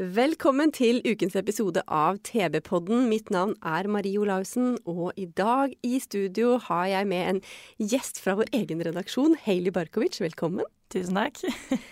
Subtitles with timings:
[0.00, 3.02] Velkommen til ukens episode av TV-podden.
[3.10, 7.40] Mitt navn er Marie Olaussen, og i dag i studio har jeg med en
[7.90, 10.16] gjest fra vår egen redaksjon, Hailey Barkovic.
[10.24, 10.64] Velkommen.
[10.88, 11.42] Tusen takk.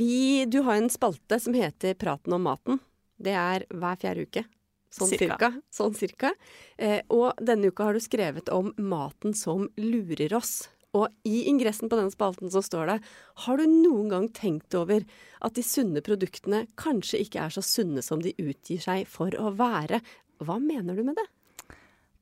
[0.00, 2.82] Vi, du har en spalte som heter Praten om maten.
[3.16, 4.44] Det er hver fjerde uke.
[4.92, 5.24] Sånn cirka.
[5.32, 5.50] Cirka.
[5.72, 6.34] Sånn cirka.
[6.76, 10.66] Eh, og denne uka har du skrevet om maten som lurer oss.
[10.96, 12.96] Og i ingressen på denne spalten så står det
[13.44, 15.04] Har du noen gang tenkt over
[15.40, 19.54] at de sunne produktene kanskje ikke er så sunne som de utgir seg for å
[19.54, 20.02] være?
[20.42, 21.28] Hva mener du med det?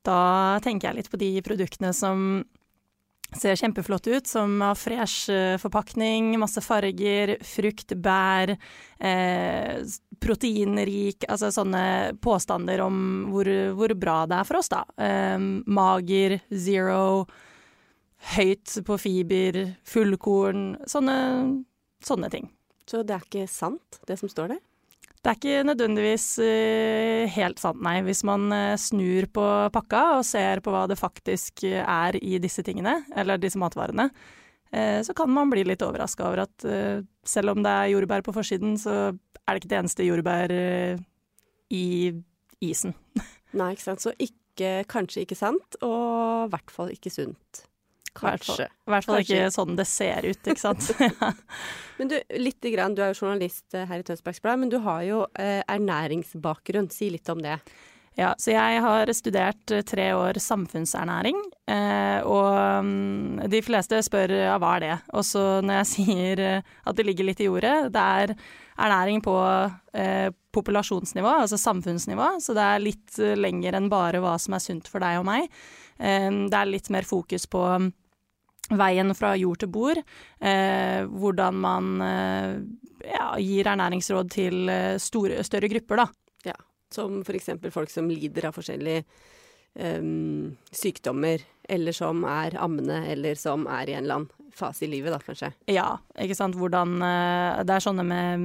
[0.05, 2.43] Da tenker jeg litt på de produktene som
[3.37, 8.55] ser kjempeflotte ut, som har fresh eh, forpakning, masse farger, frukt, bær,
[8.97, 9.75] eh,
[10.19, 11.83] proteinrik Altså sånne
[12.23, 12.97] påstander om
[13.29, 14.81] hvor, hvor bra det er for oss, da.
[14.97, 15.37] Eh,
[15.69, 17.27] mager, zero,
[18.35, 20.71] høyt på fiber, fullkorn.
[20.89, 21.19] Sånne,
[22.05, 22.49] sånne ting.
[22.89, 24.65] Så det er ikke sant, det som står der?
[25.19, 27.97] Det er ikke nødvendigvis eh, helt sant, nei.
[28.07, 32.37] Hvis man eh, snur på pakka og ser på hva det faktisk eh, er i
[32.39, 34.09] disse tingene, eller disse matvarene,
[34.69, 36.63] så kan man bli litt overraska over at
[37.25, 40.51] selv om det er jordbær på forsiden, så er det ikke det eneste jordbær
[41.73, 41.87] i
[42.61, 42.93] isen.
[43.57, 44.05] Nei, ikke sant.
[44.05, 47.63] Så ikke, kanskje ikke sant, og i hvert fall ikke sunt.
[48.17, 48.69] Kanskje.
[48.69, 50.89] I hvert fall ikke sånn det ser ut, ikke sant.
[51.09, 51.33] Ja.
[51.99, 54.77] Men du, lite grann, du er jo journalist eh, her i Tønsbergs Blad, men du
[54.85, 56.87] har jo eh, ernæringsbakgrunn.
[56.93, 57.57] Si litt om det.
[58.19, 61.37] Ja, så jeg har studert eh, tre år samfunnsernæring,
[61.71, 64.95] eh, og mm, de fleste spør ja, hva er det?
[65.15, 68.35] Og så når jeg sier eh, at det ligger litt i jordet, det er
[68.79, 69.35] ernæring på
[69.95, 74.63] eh, populasjonsnivå, altså samfunnsnivå, så det er litt eh, lenger enn bare hva som er
[74.63, 75.49] sunt for deg og meg.
[75.97, 77.89] Eh, det er litt mer fokus på mm,
[78.79, 80.01] veien fra jord til bord,
[80.41, 86.09] eh, hvordan man ja, gir ernæringsråd til store, større grupper, da.
[86.89, 89.03] Som for eksempel folk som lider av forskjellige
[90.01, 94.89] um, sykdommer, eller som er ammende, eller som er i en eller annen fase i
[94.89, 95.51] livet, da kanskje.
[95.71, 95.87] Ja,
[96.19, 96.57] ikke sant.
[96.59, 98.39] Hvordan eh, Det er sånne med,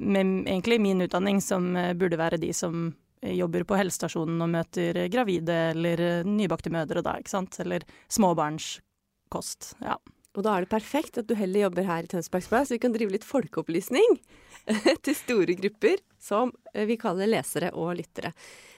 [0.00, 2.90] med egentlig min utdanning som eh, burde være de som
[3.20, 7.58] jobber på helsestasjonen og møter gravide eller eh, nybakte mødre da, ikke sant.
[7.62, 9.74] Eller småbarnskost.
[9.84, 9.98] Ja.
[10.38, 12.82] Og da er det perfekt at du heller jobber her i Tønsbergs Blad, så vi
[12.84, 14.20] kan drive litt folkeopplysning
[15.04, 18.30] til store grupper som vi kaller lesere og lyttere.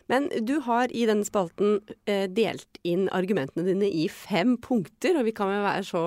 [0.09, 5.37] Men du har i denne spalten delt inn argumentene dine i fem punkter, og vi
[5.37, 6.03] kan jo være så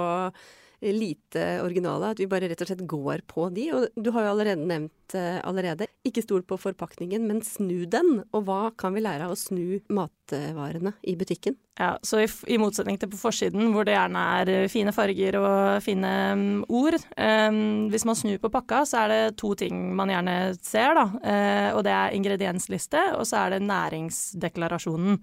[0.93, 3.69] lite originale at vi bare rett og slett går på de.
[3.73, 8.19] Og du har jo allerede nevnt eh, allerede ikke stol på forpakningen, men snu den.
[8.35, 11.57] Og hva kan vi lære av å snu matvarene i butikken?
[11.79, 15.39] Ja, så i, i motsetning til på forsiden, hvor det gjerne er eh, fine farger
[15.41, 17.57] og fine um, ord, um,
[17.91, 21.09] hvis man snur på pakka, så er det to ting man gjerne ser, da.
[21.19, 25.19] Uh, og det er ingrediensliste, og så er det næringsdeklarasjonen.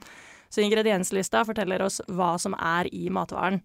[0.52, 3.62] Så ingredienslista forteller oss hva som er i matvaren.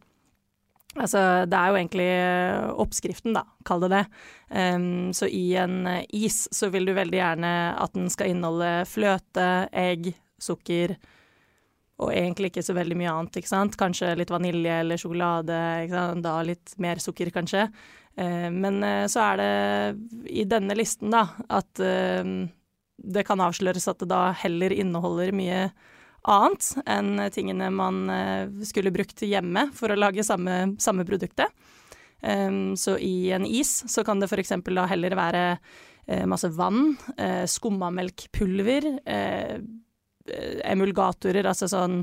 [0.98, 4.04] Altså, det er jo egentlig eh, oppskriften, da, kall det det.
[4.50, 8.72] Um, så i en eh, is så vil du veldig gjerne at den skal inneholde
[8.90, 9.48] fløte,
[9.78, 10.10] egg,
[10.42, 10.96] sukker,
[12.02, 13.78] og egentlig ikke så veldig mye annet, ikke sant.
[13.78, 15.60] Kanskje litt vanilje eller sjokolade.
[16.22, 17.68] Da litt mer sukker, kanskje.
[18.18, 22.26] Uh, men uh, så er det i denne listen, da, at uh,
[22.98, 25.68] det kan avsløres at det da heller inneholder mye
[26.28, 31.54] annet enn tingene man eh, skulle brukt hjemme for å lage samme, samme produktet.
[32.22, 34.56] Um, så i en is så kan det f.eks.
[34.66, 38.88] da heller være eh, masse vann, eh, skummamelkpulver,
[40.68, 42.02] emulgatorer, altså sånn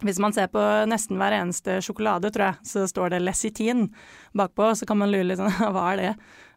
[0.00, 3.90] Hvis man ser på nesten hver eneste sjokolade, tror jeg, så står det lecitin
[4.36, 6.12] bakpå, så kan man lure litt sånn Hva er det?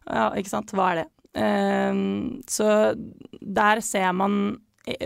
[0.06, 1.06] Ja, ikke sant, hva er det?
[1.36, 2.94] Um, så
[3.40, 4.56] der ser man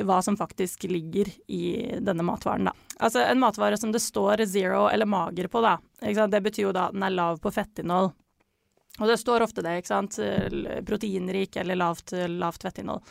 [0.07, 2.75] hva som faktisk ligger i denne matvaren, da.
[3.03, 5.79] Altså en matvare som det står zero eller mager på, da.
[6.01, 8.13] Det betyr jo da at den er lav på fettinnhold.
[9.03, 10.21] Og det står ofte det, ikke sant.
[10.87, 13.03] Proteinrik eller lavt, lavt fettinnhold.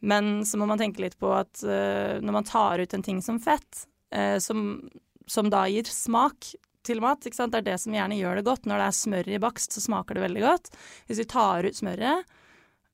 [0.00, 3.20] Men så må man tenke litt på at eh, når man tar ut en ting
[3.22, 4.88] som fett, eh, som,
[5.26, 6.52] som da gir smak
[6.86, 7.52] til mat, ikke sant?
[7.52, 8.68] det er det som gjerne gjør det godt.
[8.68, 10.70] Når det er smør i bakst, så smaker det veldig godt.
[11.08, 12.37] Hvis vi tar ut smøret, eh,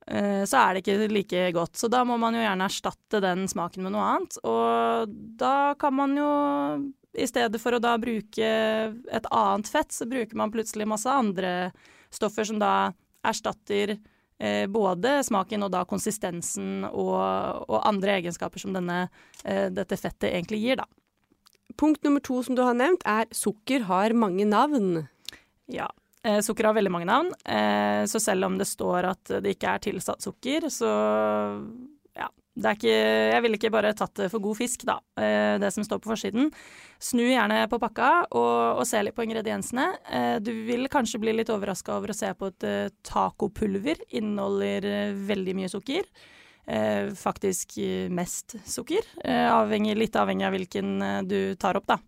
[0.05, 1.79] så er det ikke like godt.
[1.81, 4.37] Så da må man jo gjerne erstatte den smaken med noe annet.
[4.45, 6.29] Og da kan man jo
[7.15, 8.49] i stedet for å da bruke
[8.99, 11.71] et annet fett, så bruker man plutselig masse andre
[12.15, 12.93] stoffer som da
[13.25, 13.97] erstatter
[14.39, 17.17] eh, både smaken og da konsistensen og,
[17.69, 19.07] og andre egenskaper som denne,
[19.45, 20.89] eh, dette fettet egentlig gir, da.
[21.81, 25.07] Punkt nummer to som du har nevnt, er sukker har mange navn.
[25.71, 25.89] Ja.
[26.25, 29.75] Eh, sukker har veldig mange navn, eh, så selv om det står at det ikke
[29.75, 30.89] er tilsatt sukker, så
[32.17, 32.31] ja.
[32.55, 32.95] Det er ikke,
[33.35, 36.13] jeg ville ikke bare tatt det for god fisk, da, eh, det som står på
[36.13, 36.53] forsiden.
[37.03, 39.89] Snu gjerne på pakka og, og se litt på ingrediensene.
[40.41, 42.67] Du vil kanskje bli litt overraska over å se på at
[43.05, 44.87] tacopulver inneholder
[45.27, 46.07] veldig mye sukker.
[47.19, 47.75] Faktisk
[48.15, 50.95] mest sukker, avhengig, litt avhengig av hvilken
[51.29, 51.99] du tar opp, da.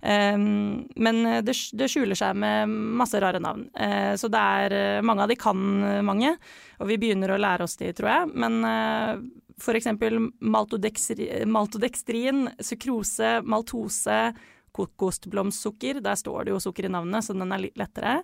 [0.00, 3.66] Um, men det, det, skjuler seg med masse rare navn.
[3.76, 5.60] Uh, så det er Mange av de kan
[6.06, 6.32] mange,
[6.80, 8.30] og vi begynner å lære oss de, tror jeg.
[8.40, 9.20] Men uh,
[9.60, 9.90] f.eks.
[10.40, 14.20] maltodekstrin, sukrose, maltose,
[14.72, 16.00] kokosblomstsukker.
[16.04, 18.20] Der står det jo sukker i navnet, så den er litt lettere.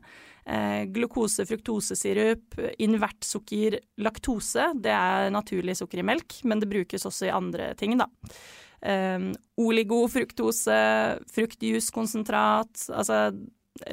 [0.46, 4.70] Eh, glukose, fruktosesirup, invertsukker, laktose.
[4.82, 8.08] Det er naturlig sukker i melk, men det brukes også i andre ting, da.
[8.82, 10.80] Eh, oligofruktose,
[11.32, 12.88] fruktjuskonsentrat.
[12.92, 13.30] Altså,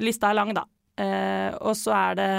[0.03, 0.67] lista er lang, da.
[0.99, 2.33] Eh, og så er det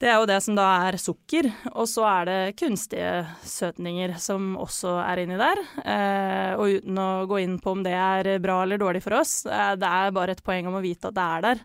[0.00, 1.44] det er jo det som da er sukker,
[1.74, 3.10] og så er det kunstige
[3.44, 5.60] søtninger som også er inni der.
[5.84, 9.42] Eh, og uten å gå inn på om det er bra eller dårlig for oss,
[9.44, 11.60] eh, det er bare et poeng om å vite at det er der.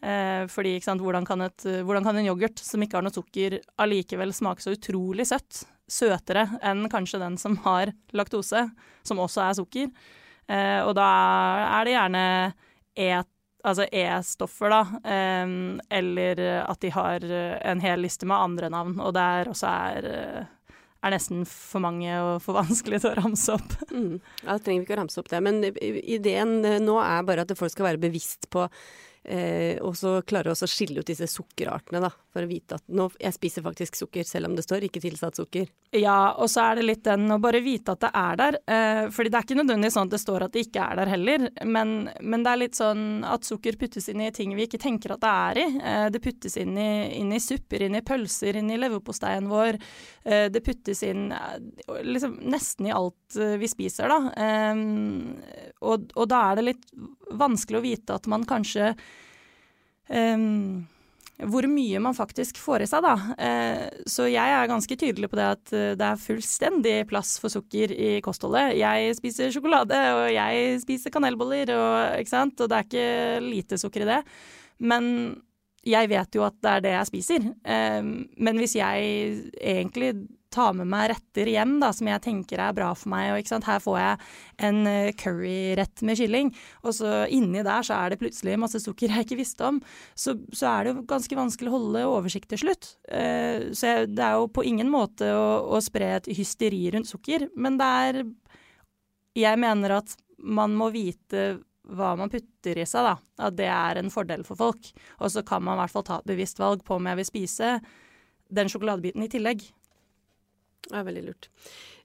[0.00, 3.58] Eh, fordi sant, hvordan, kan et, hvordan, kan en yoghurt som ikke har noe sukker,
[3.80, 5.64] allikevel smake så utrolig søtt?
[5.90, 8.68] Søtere enn kanskje den som har laktose,
[9.06, 9.90] som også er sukker.
[10.50, 11.10] Eh, og da
[11.80, 12.24] er det gjerne
[12.96, 14.78] et altså E-stoffer, da,
[15.44, 20.08] um, eller at de har en hel liste med andre navn, og der også er,
[20.08, 23.76] eh, er nesten for mange og for vanskelig til å ramse opp.
[23.90, 24.20] Mm.
[24.44, 25.40] Ja, da trenger vi ikke å ramse opp det.
[25.44, 28.68] Men ideen nå er bare at folk skal være bevisst på
[29.22, 33.10] Eh, og så også å skille ut disse sukkerartene, da, for å vite at nå,
[33.20, 35.68] jeg spiser faktisk sukker, selv om det står ikke tilsatt sukker.
[35.92, 38.58] Ja, og så er det litt den å bare vite at det er der.
[38.64, 41.12] Eh, fordi det er ikke nødvendigvis sånn at det står at det ikke er der
[41.12, 44.80] heller, men, men, det er litt sånn at sukker puttes inn i ting vi ikke
[44.80, 45.68] tenker at det er i.
[45.92, 46.90] Eh, det puttes inn i,
[47.20, 49.80] inn i, supper, inn i pølser, inn i leverposteien vår.
[50.24, 51.56] Eh, det puttes inn eh,
[52.06, 54.18] liksom nesten i alt eh, vi spiser, da.
[55.80, 56.86] Og, og da er det litt
[57.30, 58.94] vanskelig å vite at man kanskje
[60.10, 60.86] um,
[61.40, 63.14] hvor mye man faktisk får i seg, da.
[63.40, 67.52] Uh, så jeg er ganske tydelig på det at uh, det er fullstendig plass for
[67.52, 68.76] sukker i kostholdet.
[68.80, 73.06] Jeg spiser sjokolade, og jeg spiser kanelboller, og, og det er ikke
[73.46, 74.20] lite sukker i det.
[74.84, 75.06] Men
[75.86, 77.48] jeg vet jo at det er det jeg spiser.
[77.64, 80.12] Um, men hvis jeg egentlig
[80.50, 83.32] ta med meg retter hjem da, som jeg tenker er bra for meg.
[83.34, 84.30] Og, Her får jeg
[84.66, 86.52] en eh, curryrett med kylling,
[86.84, 89.80] og så inni der så er det plutselig masse sukker jeg ikke visste om.
[90.18, 92.94] Så, så er det jo ganske vanskelig å holde oversikt til slutt.
[93.06, 97.10] Uh, så jeg, det er jo på ingen måte å, å spre et hysteri rundt
[97.10, 98.22] sukker, men det er
[99.38, 101.60] Jeg mener at man må vite
[101.90, 103.14] hva man putter i seg, da.
[103.46, 104.90] At det er en fordel for folk.
[105.20, 107.28] Og så kan man i hvert fall ta et bevisst valg på om jeg vil
[107.28, 107.70] spise
[108.50, 109.64] den sjokoladebiten i tillegg.
[110.88, 111.48] Ja, veldig lurt.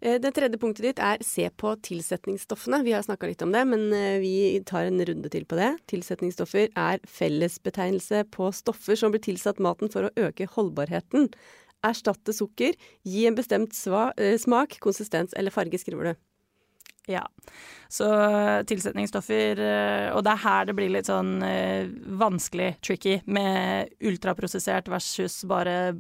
[0.02, 2.82] Eh, det tredje punktet ditt er se på tilsetningsstoffene.
[2.86, 4.36] Vi har snakka litt om det, men eh, vi
[4.68, 5.72] tar en runde til på det.
[5.92, 11.32] Tilsetningsstoffer er fellesbetegnelse på stoffer som blir tilsatt maten for å øke holdbarheten.
[11.86, 12.76] Erstatte sukker.
[13.08, 13.74] Gi en bestemt
[14.20, 16.24] eh, smak, konsistens eller farge, skriver du.
[17.06, 17.22] Ja.
[17.94, 18.06] Så
[18.66, 19.60] tilsetningsstoffer
[20.18, 21.36] Og det er her det blir litt sånn
[22.18, 25.94] vanskelig, tricky, med ultraprosessert versus bare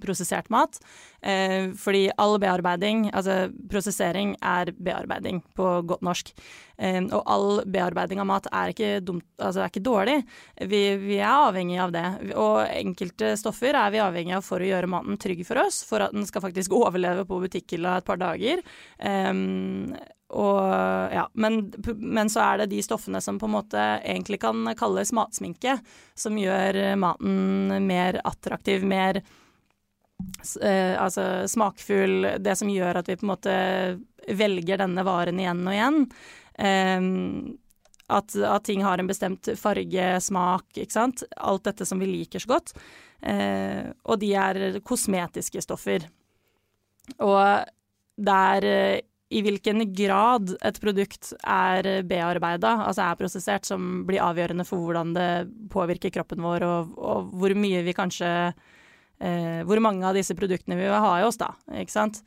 [0.00, 0.80] prosessert mat.
[1.22, 6.30] Eh, fordi all bearbeiding, altså prosessering, er bearbeiding på godt norsk.
[6.78, 10.18] Eh, og all bearbeiding av mat er ikke, dumt, altså er ikke dårlig.
[10.60, 12.06] Vi, vi, er avhengig av det.
[12.38, 16.06] Og enkelte stoffer er vi avhengig av for å gjøre maten trygg for oss, for
[16.06, 18.62] at den skal faktisk overleve på butikkhylla et par dager.
[18.98, 19.34] Eh,
[20.28, 20.58] og,
[21.08, 21.62] ja, men,
[21.96, 25.78] men, så er det de stoffene som på en måte egentlig kan kalles matsminke,
[26.12, 29.30] som gjør maten mer attraktiv, mer eh,
[30.58, 33.54] altså smakfull, det som gjør at vi på en måte
[34.34, 36.04] velger denne varen igjen og igjen.
[36.58, 37.08] Eh,
[38.08, 41.24] at, at, ting har en bestemt farge, smak, ikke sant.
[41.36, 42.72] Alt dette som vi liker så godt.
[43.20, 46.08] Eh, og de er kosmetiske stoffer.
[47.24, 47.68] Og
[48.18, 54.24] det er eh, i hvilken grad et produkt er bearbeida, altså er prosessert, som blir
[54.24, 55.28] avgjørende for hvordan det
[55.68, 58.30] påvirker kroppen vår, og, og hvor mye vi kanskje
[59.20, 61.52] eh, hvor mange av disse produktene vi vil ha i oss, da.
[61.80, 62.22] Ikke sant.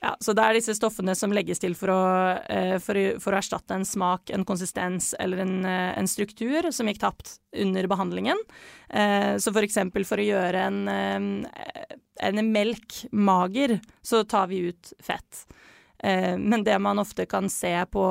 [0.00, 2.02] Ja, så det er disse stoffene som legges til for å,
[2.46, 6.86] eh, for, for å erstatte en smak, en konsistens eller en, eh, en, struktur som
[6.86, 8.38] gikk tapt under behandlingen.
[8.88, 10.78] Eh, så for eksempel for å gjøre en,
[12.30, 15.46] en melk mager, så tar vi ut fett.
[15.98, 18.02] Men det man ofte kan se på,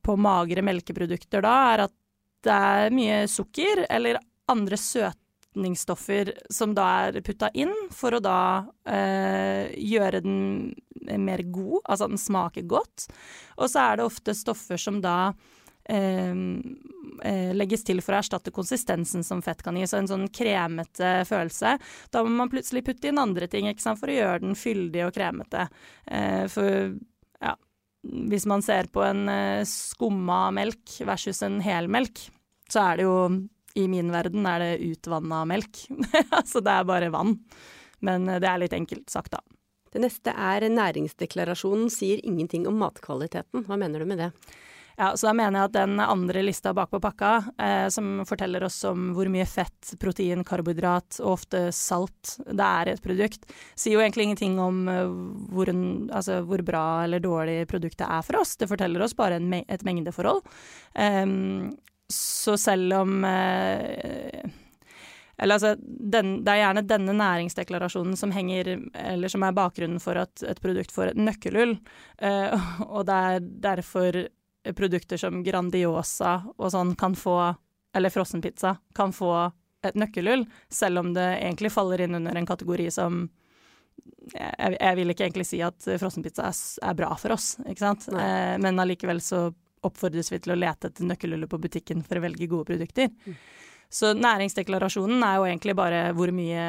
[0.00, 1.92] på magre melkeprodukter da, er at
[2.46, 4.16] det er mye sukker eller
[4.48, 10.74] andre søte erstatningsstoffer som da er putta inn for å da eh, gjøre den
[11.18, 13.08] mer god, altså at den smaker godt.
[13.56, 15.32] Og så er det ofte stoffer som da
[15.88, 16.34] eh,
[17.24, 21.24] eh, legges til for å erstatte konsistensen som fett kan gi, så en sånn kremete
[21.28, 21.78] følelse.
[22.10, 25.68] Da må man plutselig putte inn andre ting for å gjøre den fyldig og kremete.
[26.06, 26.94] Eh, for
[27.40, 27.54] ja,
[28.02, 32.28] hvis man ser på en eh, skumma melk versus en helmelk,
[32.68, 33.20] så er det jo
[33.74, 35.84] i min verden er det utvanna melk.
[36.38, 37.36] altså det er bare vann.
[38.04, 39.42] Men eh, det er litt enkelt sagt, da.
[39.92, 43.64] Det neste er næringsdeklarasjonen sier ingenting om matkvaliteten.
[43.64, 44.32] Hva mener du med det?
[44.98, 47.30] Ja, så da mener jeg at den andre lista bakpå pakka,
[47.62, 52.90] eh, som forteller oss om hvor mye fett, protein, karbohydrat og ofte salt det er
[52.90, 53.46] i et produkt,
[53.78, 55.12] sier jo egentlig ingenting om eh,
[55.54, 58.56] hvor, en, altså, hvor bra eller dårlig produktet er for oss.
[58.58, 60.42] Det forteller oss bare en, et mengdeforhold.
[60.98, 61.70] Um,
[62.12, 64.48] så selv om eh,
[65.38, 70.18] eller altså, den, det er gjerne denne næringsdeklarasjonen som henger, eller som er bakgrunnen for
[70.18, 71.76] at et produkt får et nøkkelhull.
[72.18, 74.18] Eh, og det er derfor
[74.74, 77.36] produkter som Grandiosa og sånn kan få,
[77.94, 79.30] eller frossenpizza, kan få
[79.86, 80.42] et nøkkelhull,
[80.74, 83.28] selv om det egentlig faller inn under en kategori som
[84.34, 86.58] jeg, jeg vil ikke egentlig si at frossenpizza er,
[86.90, 88.10] er bra for oss, ikke sant.
[88.10, 89.46] Eh, men allikevel så
[89.86, 93.10] oppfordres vi til å lete etter nøkkelhullet på butikken for å velge gode produkter.
[93.26, 93.38] Mm.
[93.88, 96.64] Så næringsdeklarasjonen er jo egentlig bare hvor mye,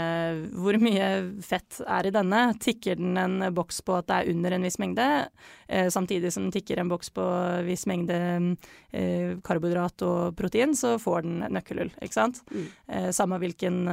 [0.55, 1.07] hvor mye,
[1.43, 2.45] fett er i denne.
[2.63, 5.07] Tikker den en boks på at det er under en viss mengde,
[5.67, 8.19] eh, samtidig som den tikker en boks på en viss mengde
[8.95, 12.39] eh, karbohydrat og protein, så får den nøkkelhull, ikke sant.
[12.55, 12.71] Mm.
[12.87, 13.83] Eh, samme hvilken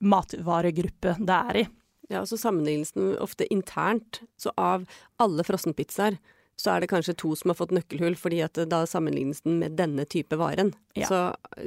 [0.00, 1.68] matvaregruppe det er i.
[2.10, 4.22] Ja, og så sammenlignes den ofte internt.
[4.38, 4.86] Så av
[5.22, 6.18] alle frossenpizzaer
[6.60, 9.78] så er det kanskje to som har fått nøkkelhull, fordi at da sammenlignes den med
[9.80, 10.74] denne type varen.
[10.98, 11.08] Ja.
[11.08, 11.22] Så,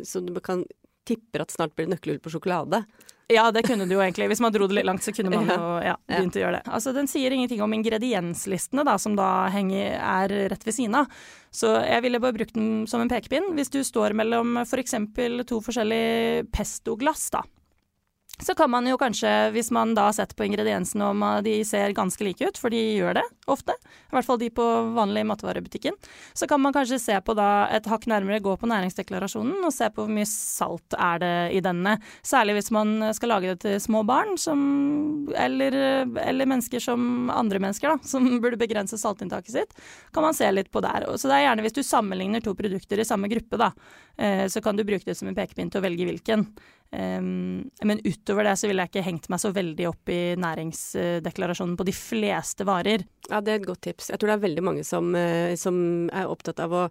[0.06, 0.68] så, du kan
[1.08, 2.84] tipper at snart blir det nøkkelhull på sjokolade.
[3.32, 4.28] Ja, det kunne du jo egentlig.
[4.30, 6.74] Hvis man dro det litt langt, så kunne man jo ja, begynt å gjøre det.
[6.78, 11.24] Altså, Den sier ingenting om ingredienslistene, da, som da henger, er rett ved siden av.
[11.54, 13.54] Så jeg ville bare brukt den som en pekepinn.
[13.58, 15.00] Hvis du står mellom f.eks.
[15.18, 17.42] For to forskjellige pestoglass, da
[18.42, 21.94] så kan man jo kanskje, hvis man da har sett på ingrediensene om de ser
[21.94, 25.94] ganske like ut, for de gjør det ofte, i hvert fall de på vanlig matvarebutikken,
[26.34, 29.90] så kan man kanskje se på da et hakk nærmere, gå på næringsdeklarasjonen og se
[29.94, 32.00] på hvor mye salt er det i denne.
[32.26, 34.60] Særlig hvis man skal lage det til små barn, som,
[35.38, 35.78] eller,
[36.10, 39.78] eller, mennesker som andre mennesker, da, som burde begrense saltinntaket sitt,
[40.14, 41.06] kan man se litt på der.
[41.22, 43.72] Så det er gjerne hvis du sammenligner to produkter i samme gruppe, da,
[44.18, 46.50] eh, så kan du bruke det som en pekepinn til å velge hvilken.
[46.94, 51.88] Men utover det så ville jeg ikke hengt meg så veldig opp i næringsdeklarasjonen på
[51.88, 53.06] de fleste varer.
[53.32, 54.12] Ja, det er et godt tips.
[54.14, 55.78] Jeg tror det er veldig mange som, uh, som
[56.14, 56.84] er opptatt av å,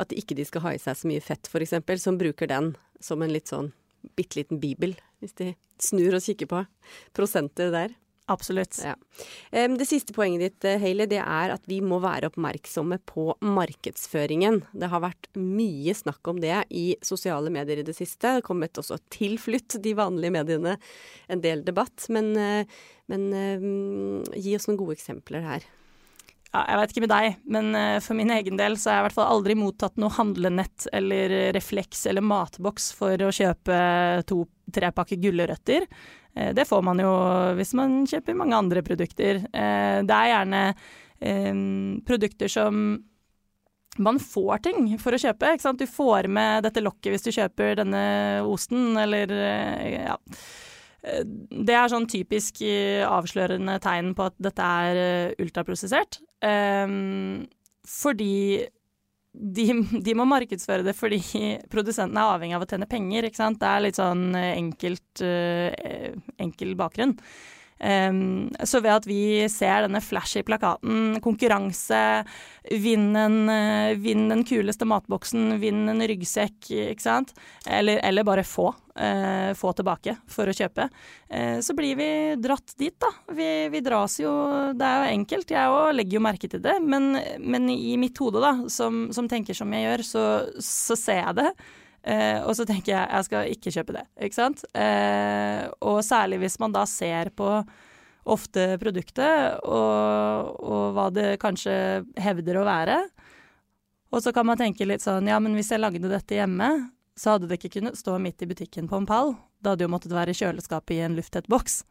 [0.00, 2.72] at ikke de skal ha i seg så mye fett, f.eks., som bruker den
[3.04, 3.72] som en litt sånn
[4.16, 6.62] bitte liten bibel, hvis de snur og kikker på
[7.16, 7.92] prosenter der.
[8.30, 8.78] Absolutt.
[8.84, 8.94] Ja.
[9.50, 14.60] Det siste poenget ditt, Hayley, det er at vi må være oppmerksomme på markedsføringen.
[14.70, 18.22] Det har vært mye snakk om det i sosiale medier i det siste.
[18.28, 20.76] Det har kommet også tilflytt de vanlige mediene
[21.30, 22.06] en del debatt.
[22.14, 22.78] Men, eh,
[23.10, 23.66] men eh,
[24.38, 25.66] gi oss noen gode eksempler her.
[26.50, 29.06] Ja, jeg vet ikke med deg, men for min egen del så har jeg i
[29.06, 33.76] hvert fall aldri mottatt noe handlenett eller refleks eller matboks for å kjøpe
[34.26, 35.86] to-tre pakker gulrøtter.
[36.34, 37.12] Eh, det får man jo
[37.58, 39.42] hvis man kjøper mange andre produkter.
[39.50, 41.62] Eh, det er gjerne eh,
[42.06, 42.80] produkter som
[44.00, 45.54] man får ting for å kjøpe.
[45.54, 45.82] Ikke sant?
[45.82, 48.02] Du får med dette lokket hvis du kjøper denne
[48.46, 50.16] osten, eller ja.
[51.00, 52.60] Det er sånn typisk
[53.08, 56.20] avslørende tegn på at dette er ultraprosessert.
[57.88, 58.34] Fordi
[59.40, 59.66] de,
[60.04, 61.20] de, må markedsføre det fordi
[61.72, 63.30] produsentene er avhengig av å tjene penger.
[63.30, 67.16] Det er litt sånn eh, enkelt, uh, enkel bakgrunn.
[67.80, 72.00] Um, så ved at vi ser denne flashy plakaten, konkurranse,
[72.68, 77.32] vinn, den, uh, vinn den kuleste matboksen, vinn en ryggsekk, ikke sant,
[77.64, 78.68] eller, eller bare få,
[79.00, 83.14] uh, få tilbake for å kjøpe, uh, så blir vi dratt dit, da.
[83.32, 84.30] Vi, vi, dras jo
[84.76, 88.20] Det er jo enkelt, jeg òg legger jo merke til det, men, men, i mitt
[88.20, 91.52] hode, da, som, som tenker som jeg gjør, så, så ser jeg det.
[92.00, 94.64] Eh, og så tenker jeg jeg skal ikke kjøpe det, ikke sant.
[94.72, 97.50] Eh, og særlig hvis man da ser på
[98.30, 101.74] ofte produktet og, og hva det kanskje
[102.20, 102.98] hevder å være.
[104.10, 106.70] Og så kan man tenke litt sånn ja, men hvis jeg lagde dette hjemme,
[107.20, 109.34] så hadde det ikke kunnet stå midt i butikken på en pall.
[109.60, 111.82] Det hadde jo måttet være i kjøleskapet i en lufttett boks.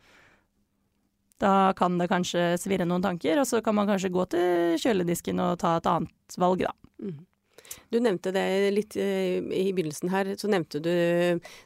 [1.39, 5.39] Da kan det kanskje svirre noen tanker, og så kan man kanskje gå til kjøledisken
[5.43, 6.73] og ta et annet valg, da.
[6.99, 7.19] Mm.
[7.89, 10.29] Du nevnte det litt eh, i begynnelsen her.
[10.39, 10.91] Så nevnte du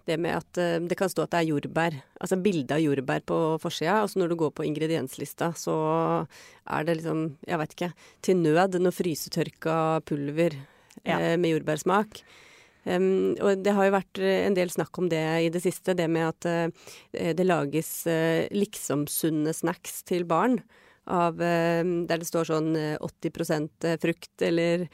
[0.08, 1.98] det med at eh, det kan stå at det er jordbær.
[2.24, 4.02] Altså bilde av jordbær på forsida.
[4.04, 5.76] Og så når du går på ingredienslista, så
[6.64, 7.92] er det liksom, jeg veit ikke,
[8.24, 10.58] til nød noe frysetørka pulver
[11.04, 11.20] ja.
[11.20, 12.24] eh, med jordbærsmak.
[12.84, 16.10] Um, og det har jo vært en del snakk om det i det siste, det
[16.12, 20.58] med at uh, det lages uh, liksom-sunne snacks til barn
[21.10, 24.88] av eh, Der det står sånn 80 eh, eh, frukt eller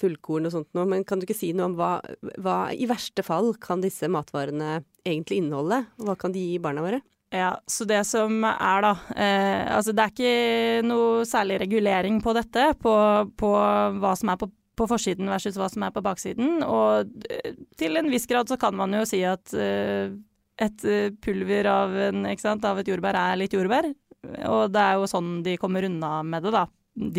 [0.00, 0.88] fullkorn og sånt noe.
[0.88, 1.92] Men kan du ikke si noe om hva,
[2.40, 5.82] hva i verste fall kan disse matvarene egentlig inneholde?
[6.00, 7.00] Og hva kan de gi barna våre?
[7.30, 12.34] Ja, så det som er da eh, Altså det er ikke noe særlig regulering på
[12.34, 12.94] dette, på,
[13.38, 13.50] på
[14.02, 16.64] hva som er på, på, forsiden versus hva som er på baksiden.
[16.66, 17.12] Og
[17.78, 20.10] til en viss grad så kan man jo si at eh,
[20.60, 20.82] et
[21.22, 23.86] pulver av, en, sant, av, et jordbær er litt jordbær.
[24.48, 26.66] Og det er jo sånn de kommer unna med det, da.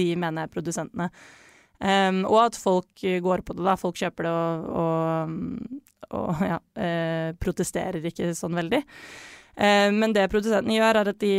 [0.01, 1.09] De mener produsentene.
[1.81, 3.77] Um, og at folk går på det, da.
[3.79, 8.83] Folk kjøper det og, og, og ja, eh, protesterer ikke sånn veldig.
[9.55, 11.35] Eh, men det produsentene gjør, er at de,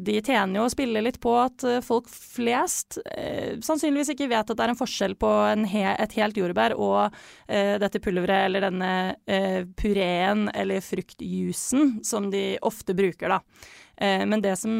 [0.00, 4.48] de tjener jo og spiller litt på at eh, folk flest eh, sannsynligvis ikke vet
[4.48, 7.12] at det er en forskjell på en he, et helt jordbær og
[7.52, 8.92] eh, dette pulveret eller denne
[9.28, 13.42] eh, pureen eller fruktjusen som de ofte bruker, da.
[14.02, 14.72] Eh, men det som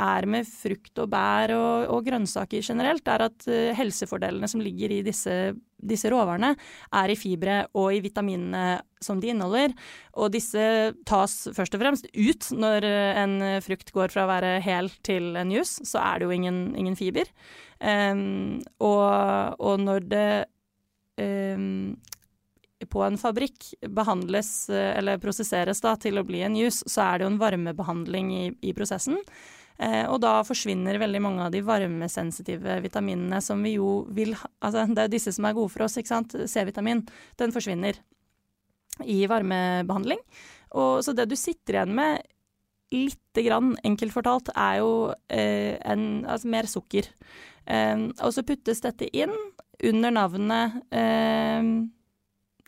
[0.00, 4.94] er med frukt og bær og, og grønnsaker generelt, er at uh, helsefordelene som ligger
[4.94, 5.34] i disse,
[5.76, 6.54] disse, råvarene,
[6.96, 9.74] er i fibre og i vitaminene som de inneholder.
[10.16, 10.62] Og disse
[11.08, 15.34] tas først og fremst ut når eh, en frukt går fra å være hel til
[15.40, 15.84] en juice.
[15.88, 17.28] Så er det jo ingen, ingen fiber.
[17.80, 19.04] Um, og,
[19.56, 20.26] og, når det
[21.20, 21.96] um,
[22.90, 27.18] på en fabrikk behandles eh, eller prosesseres da, til å bli en juice, så er
[27.18, 29.20] det jo en varmebehandling i, i prosessen.
[29.80, 34.50] Eh, og da forsvinner veldig mange av de varmesensitive vitaminene som vi jo vil ha
[34.60, 36.36] Altså det er disse som er gode for oss, ikke sant.
[36.36, 37.06] C-vitamin.
[37.40, 37.96] Den forsvinner
[39.08, 40.20] i varmebehandling.
[40.76, 42.20] Og så det du sitter igjen med,
[42.90, 44.90] lite grann enkelt fortalt, er jo
[45.32, 47.08] eh, en, altså mer sukker.
[47.64, 49.32] Eh, og så puttes dette inn
[49.86, 51.72] under navnet eh,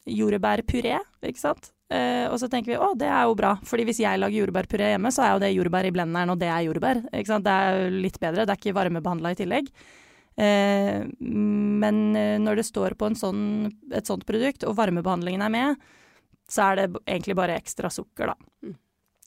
[0.08, 1.70] jordbærpuré, ikke sant.
[1.92, 4.92] Eh, og så tenker vi å, det er jo bra, fordi hvis jeg lager jordbærpuré
[4.94, 7.02] hjemme, så er jo det jordbær i blenderen, og det er jordbær.
[7.10, 7.46] ikke sant?
[7.46, 9.72] Det er jo litt bedre, det er ikke varmebehandla i tillegg.
[10.40, 13.42] Eh, men eh, når det står på sånn,
[13.92, 15.90] et sånt produkt, og varmebehandlingen er med,
[16.48, 18.52] så er det egentlig bare ekstra sukker, da.
[18.64, 18.78] Mm.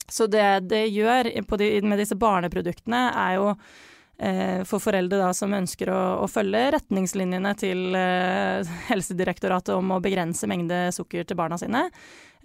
[0.06, 3.54] Så det det gjør de, med disse barneproduktene, er jo
[4.16, 10.48] for foreldre da, som ønsker å, å følge retningslinjene til eh, Helsedirektoratet om å begrense
[10.48, 11.88] mengde sukker til barna sine,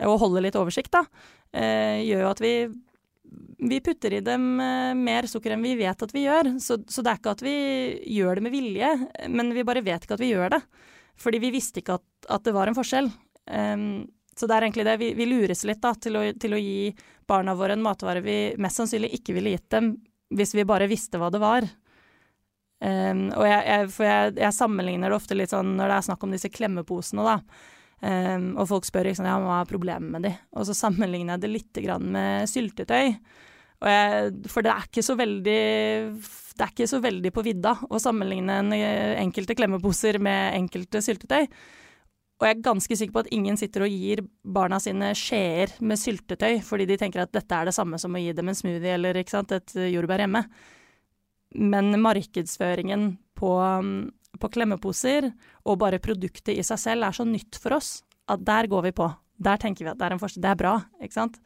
[0.03, 1.05] og holde litt oversikt, da,
[1.55, 2.55] eh, gjør jo at vi,
[3.71, 6.55] vi putter i dem eh, mer sukker enn vi vet at vi gjør.
[6.59, 7.57] Så, så, det er ikke at vi
[8.19, 8.95] gjør det med vilje,
[9.29, 10.63] men vi bare vet ikke at vi gjør det.
[11.21, 13.11] Fordi vi visste ikke at, at det var en forskjell.
[13.51, 14.97] Um, så det er egentlig det.
[15.03, 16.93] Vi, vi lures litt da, til å, til å, gi
[17.29, 19.93] barna våre en matvare vi mest sannsynlig ikke ville gitt dem
[20.31, 21.67] hvis vi bare visste hva det var.
[22.81, 26.07] Um, og jeg, jeg, for jeg, jeg, sammenligner det ofte litt sånn når det er
[26.07, 27.67] snakk om disse klemmeposene, da.
[28.01, 30.33] Um, og folk spør liksom, ja, hva er problemet med de?
[30.57, 33.19] Og så sammenligner jeg det litt med syltetøy.
[33.81, 35.61] for det er ikke så veldig
[36.21, 41.47] Det er ikke så veldig på vidda å sammenligne eh, enkelte klemmeposer med enkelte syltetøy.
[42.41, 46.01] Og jeg er ganske sikker på at ingen sitter og gir barna sine skjeer med
[46.01, 48.95] syltetøy fordi de tenker at dette er det samme som å gi dem en smoothie
[48.97, 50.47] eller sant, et jordbær hjemme.
[51.61, 53.53] Men markedsføringen på,
[54.41, 55.29] på, klemmeposer
[55.67, 57.99] og bare produktet i seg selv er så nytt for oss
[58.31, 59.11] at der går vi på.
[59.37, 60.21] Der tenker vi at det er en.
[60.21, 61.41] Det er bra, ikke sant.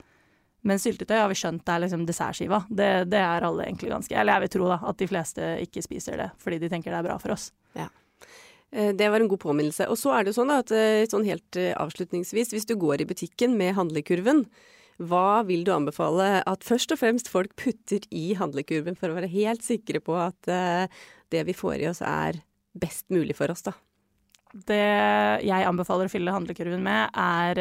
[0.64, 2.62] Men syltetøy har vi skjønt er liksom dessertskiva.
[2.70, 5.83] Det, det er alle egentlig ganske Eller jeg vil tro da at de fleste ikke
[5.85, 7.50] spiser det fordi de tenker det er bra for oss.
[7.76, 7.90] Ja.
[8.74, 9.87] Eh, det var en god påminnelse.
[9.90, 13.08] Og så er det sånn at eh, sånn helt eh, avslutningsvis, hvis du går i
[13.08, 14.44] butikken med handlekurven,
[15.02, 19.30] hva vil du anbefale at først og fremst folk putter i handlekurven for å være
[19.32, 20.38] helt sikre på at
[21.34, 22.38] det vi får i oss er
[22.78, 23.72] best mulig for oss, da?
[24.54, 24.78] Det
[25.42, 27.58] jeg anbefaler å fylle handlekurven med, er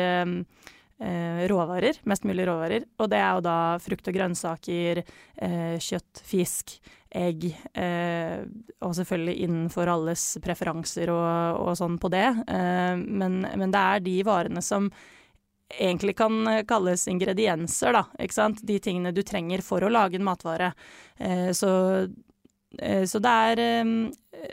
[1.50, 2.86] råvarer, mest mulig råvarer.
[3.02, 5.02] Og det er jo da frukt og grønnsaker,
[5.36, 6.78] eh, kjøtt, fisk,
[7.14, 7.46] egg.
[7.78, 8.44] Eh,
[8.84, 12.28] og selvfølgelig innenfor alles preferanser og, og sånn på det.
[12.48, 14.90] Eh, men, men, det er de varene som
[15.74, 18.04] egentlig kan kalles ingredienser, da.
[18.22, 18.62] Ikke sant?
[18.66, 20.74] De tingene du trenger for å lage en matvare.
[21.18, 21.72] Eh, så,
[22.04, 22.12] eh,
[22.74, 23.60] så det er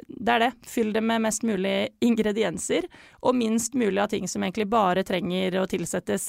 [0.06, 0.50] det er det.
[0.68, 2.84] Fyll det med mest mulig ingredienser,
[3.24, 6.28] og minst mulig av ting som egentlig bare trenger å tilsettes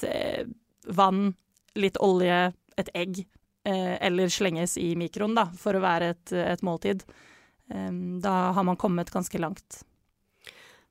[0.88, 1.34] vann,
[1.76, 2.40] litt olje,
[2.80, 3.22] et egg
[3.64, 7.06] Eh, eller slenges i mikroen, da, for å være et, et måltid.
[7.72, 9.84] Da har man kommet ganske langt.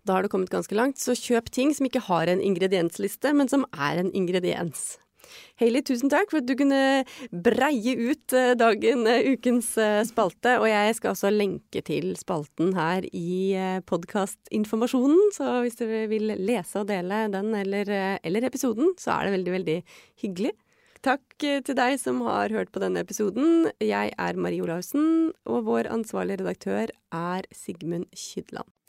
[0.07, 3.51] Da har du kommet ganske langt, så kjøp ting som ikke har en ingrediensliste, men
[3.53, 4.95] som er en ingrediens.
[5.61, 9.73] Hayley, tusen takk for at du kunne breie ut eh, dagen, eh, ukens
[10.09, 10.57] spalte.
[10.63, 16.83] Og jeg skal også lenke til spalten her i podkastinformasjonen, så hvis dere vil lese
[16.83, 19.79] og dele den eller, eller episoden, så er det veldig, veldig
[20.25, 20.57] hyggelig.
[21.01, 23.71] Takk eh, til deg som har hørt på denne episoden.
[23.81, 28.69] Jeg er Marie Olaussen, og vår ansvarlige redaktør er Sigmund Kydland.